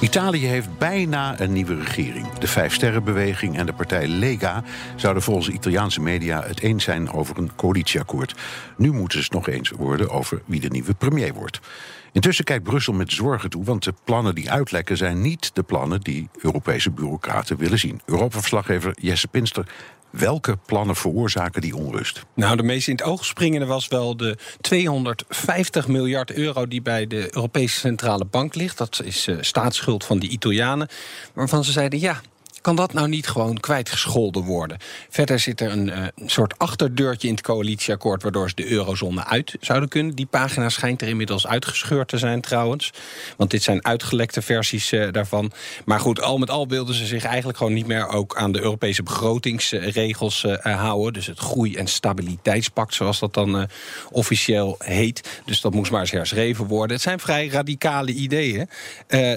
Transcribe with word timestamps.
Italië 0.00 0.46
heeft 0.46 0.78
bijna 0.78 1.40
een 1.40 1.52
nieuwe 1.52 1.74
regering. 1.74 2.28
De 2.32 2.46
Vijfsterrenbeweging 2.46 3.56
en 3.56 3.66
de 3.66 3.72
partij 3.72 4.06
Lega 4.08 4.64
zouden 4.96 5.22
volgens 5.22 5.48
Italiaanse 5.48 6.00
media 6.00 6.42
het 6.46 6.60
eens 6.60 6.84
zijn 6.84 7.12
over 7.12 7.38
een 7.38 7.54
coalitieakkoord. 7.56 8.34
Nu 8.76 8.92
moeten 8.92 9.18
ze 9.18 9.24
het 9.24 9.32
nog 9.32 9.48
eens 9.48 9.70
worden 9.70 10.10
over 10.10 10.42
wie 10.44 10.60
de 10.60 10.68
nieuwe 10.68 10.94
premier 10.94 11.34
wordt. 11.34 11.60
Intussen 12.12 12.44
kijkt 12.44 12.64
Brussel 12.64 12.92
met 12.92 13.12
zorgen 13.12 13.50
toe, 13.50 13.64
want 13.64 13.84
de 13.84 13.94
plannen 14.04 14.34
die 14.34 14.50
uitlekken 14.50 14.96
zijn 14.96 15.20
niet 15.20 15.50
de 15.54 15.62
plannen 15.62 16.00
die 16.00 16.28
Europese 16.38 16.90
bureaucraten 16.90 17.56
willen 17.56 17.78
zien. 17.78 18.00
Europa-verslaggever 18.04 18.92
Jesse 19.00 19.28
Pinster 19.28 19.66
Welke 20.10 20.58
plannen 20.66 20.96
veroorzaken 20.96 21.60
die 21.60 21.76
onrust? 21.76 22.22
Nou, 22.34 22.56
de 22.56 22.62
meest 22.62 22.88
in 22.88 22.94
het 22.94 23.04
oog 23.04 23.24
springende 23.24 23.66
was 23.66 23.88
wel 23.88 24.16
de 24.16 24.36
250 24.60 25.88
miljard 25.88 26.32
euro 26.32 26.68
die 26.68 26.82
bij 26.82 27.06
de 27.06 27.34
Europese 27.34 27.78
Centrale 27.78 28.24
Bank 28.24 28.54
ligt. 28.54 28.78
Dat 28.78 29.00
is 29.04 29.28
uh, 29.28 29.36
staatsschuld 29.40 30.04
van 30.04 30.18
die 30.18 30.30
Italianen. 30.30 30.88
Waarvan 31.34 31.64
ze 31.64 31.72
zeiden: 31.72 32.00
ja, 32.00 32.20
kan 32.60 32.76
dat 32.76 32.92
nou 32.92 33.08
niet 33.08 33.28
gewoon 33.28 33.60
kwijtgescholden 33.60 34.42
worden? 34.42 34.78
Verder 35.08 35.38
zit 35.38 35.60
er 35.60 35.70
een 35.70 35.86
uh, 35.86 36.04
soort 36.26 36.58
achterdeurtje 36.58 37.28
in 37.28 37.34
het 37.34 37.42
coalitieakkoord... 37.42 38.22
waardoor 38.22 38.48
ze 38.48 38.54
de 38.54 38.70
eurozone 38.70 39.24
uit 39.24 39.56
zouden 39.60 39.88
kunnen. 39.88 40.14
Die 40.14 40.26
pagina 40.26 40.68
schijnt 40.68 41.02
er 41.02 41.08
inmiddels 41.08 41.46
uitgescheurd 41.46 42.08
te 42.08 42.18
zijn 42.18 42.40
trouwens. 42.40 42.92
Want 43.36 43.50
dit 43.50 43.62
zijn 43.62 43.84
uitgelekte 43.84 44.42
versies 44.42 44.92
uh, 44.92 45.12
daarvan. 45.12 45.52
Maar 45.84 46.00
goed, 46.00 46.20
al 46.20 46.38
met 46.38 46.50
al 46.50 46.68
wilden 46.68 46.94
ze 46.94 47.06
zich 47.06 47.24
eigenlijk 47.24 47.58
gewoon 47.58 47.72
niet 47.72 47.86
meer... 47.86 48.08
ook 48.08 48.36
aan 48.36 48.52
de 48.52 48.60
Europese 48.60 49.02
begrotingsregels 49.02 50.44
uh, 50.44 50.56
houden. 50.80 51.12
Dus 51.12 51.26
het 51.26 51.38
groei- 51.38 51.76
en 51.76 51.86
stabiliteitspact, 51.86 52.94
zoals 52.94 53.18
dat 53.18 53.34
dan 53.34 53.68
officieel 54.10 54.74
heet. 54.78 55.40
Dus 55.44 55.60
dat 55.60 55.74
moest 55.74 55.90
maar 55.90 56.00
eens 56.00 56.10
herschreven 56.10 56.66
worden. 56.66 56.96
Het 56.96 57.04
zijn 57.04 57.20
vrij 57.20 57.48
radicale 57.48 58.12
ideeën. 58.12 58.68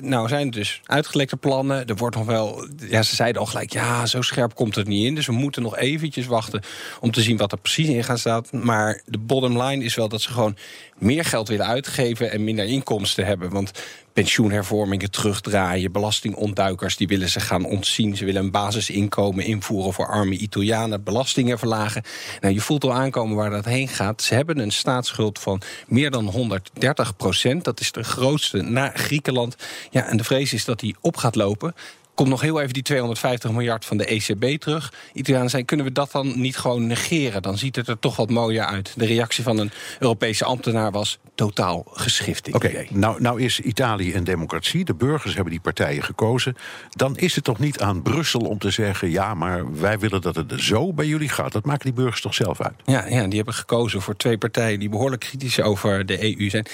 nou 0.00 0.28
zijn 0.28 0.50
dus 0.50 0.80
uitgelekte 0.84 1.36
plannen. 1.36 1.86
Er 1.86 1.96
wordt 1.96 2.16
nog 2.16 2.26
wel... 2.26 2.66
Ja, 2.88 3.02
ze 3.08 3.14
zeiden 3.14 3.40
al 3.40 3.46
gelijk, 3.46 3.72
ja, 3.72 4.06
zo 4.06 4.22
scherp 4.22 4.54
komt 4.54 4.74
het 4.74 4.88
niet 4.88 5.04
in. 5.04 5.14
Dus 5.14 5.26
we 5.26 5.32
moeten 5.32 5.62
nog 5.62 5.76
eventjes 5.76 6.26
wachten 6.26 6.62
om 7.00 7.10
te 7.10 7.22
zien 7.22 7.36
wat 7.36 7.52
er 7.52 7.58
precies 7.58 7.88
in 7.88 8.04
gaat 8.04 8.18
staan. 8.18 8.44
Maar 8.50 9.02
de 9.06 9.18
bottom 9.18 9.62
line 9.62 9.84
is 9.84 9.94
wel 9.94 10.08
dat 10.08 10.20
ze 10.20 10.32
gewoon 10.32 10.56
meer 10.98 11.24
geld 11.24 11.48
willen 11.48 11.66
uitgeven 11.66 12.30
en 12.30 12.44
minder 12.44 12.64
inkomsten 12.64 13.26
hebben. 13.26 13.50
Want 13.50 13.72
pensioenhervormingen 14.12 15.10
terugdraaien, 15.10 15.92
belastingontduikers 15.92 16.96
die 16.96 17.08
willen 17.08 17.28
ze 17.28 17.40
gaan 17.40 17.64
ontzien. 17.64 18.16
Ze 18.16 18.24
willen 18.24 18.42
een 18.42 18.50
basisinkomen 18.50 19.44
invoeren 19.44 19.92
voor 19.92 20.06
arme 20.06 20.36
Italianen, 20.36 21.02
belastingen 21.02 21.58
verlagen. 21.58 22.02
Nou, 22.40 22.54
je 22.54 22.60
voelt 22.60 22.84
al 22.84 22.92
aankomen 22.92 23.36
waar 23.36 23.50
dat 23.50 23.64
heen 23.64 23.88
gaat. 23.88 24.22
Ze 24.22 24.34
hebben 24.34 24.58
een 24.58 24.72
staatsschuld 24.72 25.38
van 25.38 25.60
meer 25.86 26.10
dan 26.10 26.26
130 26.26 27.16
procent. 27.16 27.64
Dat 27.64 27.80
is 27.80 27.92
de 27.92 28.04
grootste 28.04 28.62
na 28.62 28.90
Griekenland. 28.94 29.56
Ja, 29.90 30.06
en 30.06 30.16
de 30.16 30.24
vrees 30.24 30.52
is 30.52 30.64
dat 30.64 30.80
die 30.80 30.96
op 31.00 31.16
gaat 31.16 31.34
lopen. 31.34 31.74
Komt 32.18 32.30
nog 32.30 32.40
heel 32.40 32.60
even 32.60 32.72
die 32.72 32.82
250 32.82 33.50
miljard 33.50 33.84
van 33.84 33.96
de 33.96 34.04
ECB 34.04 34.60
terug. 34.60 34.92
Italianen 35.12 35.50
zijn, 35.50 35.64
kunnen 35.64 35.86
we 35.86 35.92
dat 35.92 36.12
dan 36.12 36.40
niet 36.40 36.56
gewoon 36.56 36.86
negeren? 36.86 37.42
Dan 37.42 37.58
ziet 37.58 37.76
het 37.76 37.88
er 37.88 37.98
toch 37.98 38.16
wat 38.16 38.30
mooier 38.30 38.64
uit. 38.64 38.92
De 38.96 39.06
reactie 39.06 39.44
van 39.44 39.58
een 39.58 39.70
Europese 39.98 40.44
ambtenaar 40.44 40.90
was 40.90 41.18
totaal 41.34 41.84
geschift. 41.92 42.54
Oké, 42.54 42.86
nou, 42.90 43.20
nou 43.20 43.42
is 43.42 43.60
Italië 43.60 44.14
een 44.14 44.24
democratie. 44.24 44.84
De 44.84 44.94
burgers 44.94 45.34
hebben 45.34 45.52
die 45.52 45.60
partijen 45.60 46.02
gekozen. 46.02 46.56
Dan 46.90 47.16
is 47.16 47.34
het 47.34 47.44
toch 47.44 47.58
niet 47.58 47.80
aan 47.80 48.02
Brussel 48.02 48.40
om 48.40 48.58
te 48.58 48.70
zeggen... 48.70 49.10
ja, 49.10 49.34
maar 49.34 49.80
wij 49.80 49.98
willen 49.98 50.20
dat 50.20 50.36
het 50.36 50.52
zo 50.56 50.92
bij 50.92 51.06
jullie 51.06 51.28
gaat. 51.28 51.52
Dat 51.52 51.64
maken 51.64 51.84
die 51.84 52.02
burgers 52.02 52.20
toch 52.20 52.34
zelf 52.34 52.60
uit? 52.60 52.74
Ja, 52.84 53.06
ja 53.06 53.26
die 53.26 53.36
hebben 53.36 53.54
gekozen 53.54 54.02
voor 54.02 54.16
twee 54.16 54.38
partijen... 54.38 54.78
die 54.78 54.88
behoorlijk 54.88 55.20
kritisch 55.20 55.60
over 55.60 56.06
de 56.06 56.38
EU 56.38 56.50
zijn. 56.50 56.66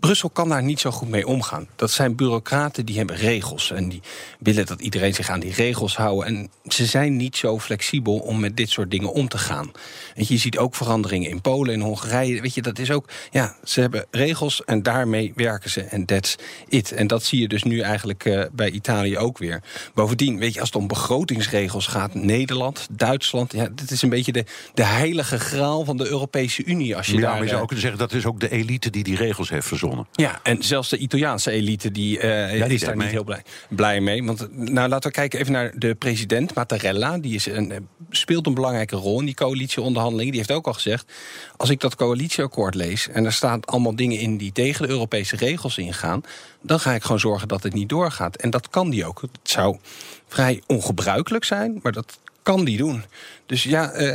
Brussel 0.00 0.30
kan 0.30 0.48
daar 0.48 0.62
niet 0.62 0.80
zo 0.80 0.90
goed 0.90 1.08
mee 1.08 1.26
omgaan. 1.26 1.68
Dat 1.76 1.90
zijn 1.90 2.16
bureaucraten 2.16 2.86
die 2.86 2.96
hebben 2.96 3.16
regels 3.16 3.70
en 3.70 3.88
die 3.88 4.00
willen 4.38 4.66
dat 4.66 4.80
iedereen 4.80 5.14
zich 5.14 5.28
aan 5.28 5.40
die 5.40 5.52
regels 5.52 5.96
houdt. 5.96 6.26
En 6.26 6.50
ze 6.64 6.86
zijn 6.86 7.16
niet 7.16 7.36
zo 7.36 7.58
flexibel 7.58 8.18
om 8.18 8.40
met 8.40 8.56
dit 8.56 8.70
soort 8.70 8.90
dingen 8.90 9.12
om 9.12 9.28
te 9.28 9.38
gaan. 9.38 9.70
En 10.14 10.24
je 10.28 10.36
ziet 10.36 10.58
ook 10.58 10.74
veranderingen 10.74 11.30
in 11.30 11.40
Polen 11.40 11.74
en 11.74 11.80
Hongarije. 11.80 12.40
Weet 12.40 12.54
je, 12.54 12.62
dat 12.62 12.78
is 12.78 12.90
ook. 12.90 13.08
Ja, 13.30 13.56
ze 13.64 13.80
hebben 13.80 14.06
regels 14.10 14.64
en 14.64 14.82
daarmee 14.82 15.32
werken 15.34 15.70
ze. 15.70 15.80
En 15.80 16.04
that's 16.04 16.36
it. 16.68 16.92
En 16.92 17.06
dat 17.06 17.22
zie 17.22 17.40
je 17.40 17.48
dus 17.48 17.62
nu 17.62 17.80
eigenlijk 17.80 18.24
uh, 18.24 18.44
bij 18.52 18.70
Italië 18.70 19.18
ook 19.18 19.38
weer. 19.38 19.62
Bovendien, 19.94 20.38
weet 20.38 20.54
je, 20.54 20.60
als 20.60 20.68
het 20.68 20.78
om 20.78 20.86
begrotingsregels 20.86 21.86
gaat, 21.86 22.14
Nederland, 22.14 22.86
Duitsland. 22.90 23.52
Ja, 23.52 23.68
dit 23.74 23.90
is 23.90 24.02
een 24.02 24.08
beetje 24.08 24.32
de, 24.32 24.44
de 24.74 24.84
heilige 24.84 25.38
graal 25.38 25.84
van 25.84 25.96
de 25.96 26.08
Europese 26.08 26.64
Unie. 26.64 26.96
Als 26.96 27.06
je 27.06 27.14
ja, 27.14 27.20
daar, 27.20 27.30
maar 27.30 27.40
je 27.40 27.44
zou 27.44 27.56
uh, 27.56 27.62
ook 27.62 27.68
kunnen 27.68 27.84
zeggen 27.84 28.00
dat 28.08 28.12
is 28.12 28.26
ook 28.26 28.40
de 28.40 28.50
elite 28.50 28.90
die 28.90 29.04
die 29.04 29.16
regels 29.16 29.50
heeft 29.50 29.66
Ja, 30.12 30.40
en 30.42 30.62
zelfs 30.62 30.88
de 30.88 30.96
Italiaanse 30.96 31.50
elite 31.50 31.90
die, 31.90 32.16
uh, 32.16 32.64
die 32.64 32.74
is 32.74 32.80
daar 32.80 32.96
mee. 32.96 33.06
niet 33.06 33.14
heel 33.14 33.24
blij, 33.24 33.42
blij 33.68 34.00
mee. 34.00 34.24
Want 34.24 34.48
nou, 34.52 34.88
laten 34.88 35.10
we 35.10 35.16
kijken 35.16 35.40
even 35.40 35.52
naar 35.52 35.72
de 35.76 35.94
president 35.94 36.54
Mattarella. 36.54 37.18
Die 37.18 37.34
is 37.34 37.46
een, 37.46 37.72
eh, 37.72 37.78
speelt 38.10 38.46
een 38.46 38.54
belangrijke 38.54 38.96
rol 38.96 39.18
in 39.18 39.24
die 39.24 39.34
coalitieonderhandelingen. 39.34 40.32
Die 40.32 40.40
heeft 40.40 40.58
ook 40.58 40.66
al 40.66 40.72
gezegd: 40.72 41.12
als 41.56 41.70
ik 41.70 41.80
dat 41.80 41.94
coalitieakkoord 41.94 42.74
lees 42.74 43.08
en 43.08 43.24
er 43.24 43.32
staan 43.32 43.64
allemaal 43.64 43.96
dingen 43.96 44.18
in 44.18 44.36
die 44.36 44.52
tegen 44.52 44.86
de 44.86 44.92
Europese 44.92 45.36
regels 45.36 45.78
ingaan, 45.78 46.22
dan 46.62 46.80
ga 46.80 46.92
ik 46.92 47.02
gewoon 47.02 47.20
zorgen 47.20 47.48
dat 47.48 47.62
het 47.62 47.74
niet 47.74 47.88
doorgaat. 47.88 48.36
En 48.36 48.50
dat 48.50 48.68
kan 48.68 48.90
die 48.90 49.04
ook. 49.04 49.20
Het 49.20 49.30
zou 49.42 49.78
vrij 50.28 50.62
ongebruikelijk 50.66 51.44
zijn, 51.44 51.80
maar 51.82 51.92
dat 51.92 52.18
kan 52.42 52.64
die 52.64 52.76
doen. 52.76 53.02
Dus 53.46 53.62
ja, 53.62 53.94
uh, 53.94 54.14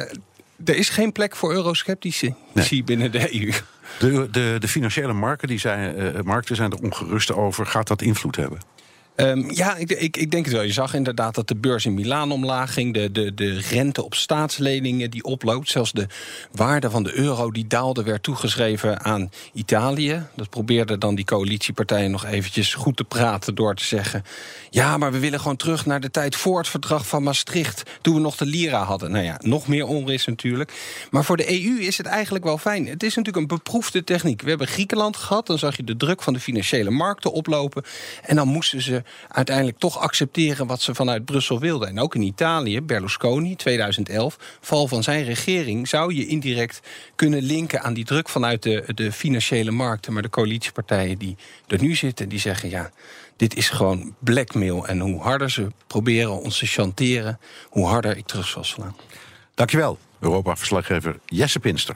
er 0.66 0.76
is 0.76 0.90
geen 0.90 1.12
plek 1.12 1.36
voor 1.36 1.54
eurosceptici 1.54 2.34
nee. 2.54 2.84
binnen 2.84 3.12
de 3.12 3.42
EU. 3.42 3.52
De, 4.00 4.28
de, 4.32 4.56
de 4.60 4.68
financiële 4.68 5.14
markten, 5.14 5.48
die 5.48 5.60
zijn, 5.60 6.00
uh, 6.00 6.22
markten 6.22 6.56
zijn 6.56 6.72
er 6.72 6.78
ongerust 6.78 7.34
over. 7.34 7.66
Gaat 7.66 7.88
dat 7.88 8.02
invloed 8.02 8.36
hebben? 8.36 8.60
Um, 9.16 9.52
ja, 9.52 9.76
ik, 9.76 9.92
ik, 9.92 10.18
ik, 10.18 10.32
denk 10.32 10.46
het 10.46 10.54
wel. 10.54 10.64
Je 10.64 10.72
zag 10.72 10.94
inderdaad 10.94 11.36
dat 11.36 11.48
de 11.48 11.56
beurs 11.56 11.86
in 11.86 11.94
Milaan 11.94 12.32
omlaag 12.32 12.74
ging. 12.74 12.94
De, 12.94 13.12
de, 13.12 13.34
de 13.34 13.60
rente 13.60 14.04
op 14.04 14.16
staatsleningen 14.16 15.12
die 15.12 15.24
oploopt. 15.24 15.70
Zelfs 15.70 15.92
de 15.92 16.08
waarde 16.52 16.90
van 16.90 17.04
de 17.04 17.14
euro 17.14 17.52
die 17.52 17.68
daalde 17.68 18.04
werd 18.04 18.24
toegeschreven 18.24 19.02
aan 19.02 19.32
Italië. 19.54 20.26
Dat 20.36 20.50
probeerden 20.50 21.00
dan 21.00 21.16
die 21.16 21.26
coalitiepartijen 21.26 22.12
nog 22.12 22.26
eventjes 22.26 22.74
goed 22.74 22.98
te 22.98 23.04
praten 23.04 23.56
door 23.56 23.76
te 23.76 23.84
zeggen... 23.84 24.24
ja, 24.70 24.98
maar 24.98 25.12
we 25.12 25.20
willen 25.20 25.40
gewoon 25.40 25.56
terug 25.56 25.86
naar 25.86 26.00
de 26.00 26.12
tijd 26.12 26.36
voor 26.36 26.58
het 26.58 26.68
verdrag 26.68 27.08
van 27.08 27.24
Maastricht... 27.24 27.84
toen 28.02 28.14
we 28.14 28.20
nog 28.20 28.36
de 28.36 28.46
lira 28.46 28.84
hadden. 28.84 29.12
Nou 29.12 29.26
ja, 29.26 29.40
nog 29.42 29.68
meer 29.68 29.86
onrust 29.86 30.28
natuurlijk. 30.28 30.74
Maar 31.10 31.24
voor 31.24 31.38
de 31.38 31.64
EU 31.64 31.80
is 31.80 31.98
het 31.98 32.06
eigenlijk 32.06 32.44
wel 32.44 32.58
fijn. 32.58 32.88
Het 32.88 33.04
is 33.04 33.16
natuurlijk 33.16 33.38
een 33.38 33.58
beproefde 33.58 34.04
techniek. 34.04 34.42
We 34.42 34.50
hebben 34.50 34.68
Griekenland 34.68 35.18
gehad. 35.18 35.48
Dan 35.48 35.58
zag 35.58 35.78
je 35.78 35.84
de 35.84 35.98
druk 35.98 36.22
van 36.22 36.34
de 36.34 36.40
financiële 36.40 36.90
markten 36.90 37.32
oplopen. 37.32 37.84
En 38.22 38.36
dan 38.36 38.48
moesten 38.48 38.82
ze 38.82 39.01
uiteindelijk 39.28 39.78
toch 39.78 39.98
accepteren 39.98 40.68
wat 40.68 40.82
ze 40.82 40.96
vanuit 40.96 41.26
Brussel 41.26 41.60
wilden. 41.60 41.88
En 41.88 42.00
ook 42.00 42.16
in 42.16 42.22
Italië, 42.22 42.82
Berlusconi, 42.82 43.56
2011, 43.56 44.38
val 44.62 44.88
van 44.88 45.04
zijn 45.04 45.24
regering... 45.24 45.88
zou 45.88 46.14
je 46.14 46.28
indirect 46.28 46.80
kunnen 47.16 47.42
linken 47.42 47.82
aan 47.82 47.94
die 47.94 48.06
druk 48.06 48.30
vanuit 48.30 48.64
de, 48.64 48.84
de 48.96 49.12
financiële 49.12 49.72
markten. 49.72 50.14
Maar 50.14 50.22
de 50.22 50.30
coalitiepartijen 50.30 51.18
die 51.18 51.38
er 51.68 51.82
nu 51.82 51.96
zitten, 51.96 52.30
die 52.30 52.40
zeggen... 52.40 52.70
ja, 52.70 52.92
dit 53.36 53.56
is 53.56 53.70
gewoon 53.70 54.16
blackmail. 54.20 54.88
En 54.88 55.00
hoe 55.00 55.22
harder 55.22 55.52
ze 55.52 55.68
proberen 55.88 56.42
ons 56.42 56.58
te 56.58 56.66
chanteren... 56.66 57.40
hoe 57.70 57.86
harder 57.86 58.18
ik 58.18 58.26
terug 58.26 58.48
zal 58.48 58.64
slaan. 58.64 58.96
Dankjewel, 59.54 59.98
Europa-verslaggever 60.20 61.20
Jesse 61.26 61.60
Pinster. 61.60 61.96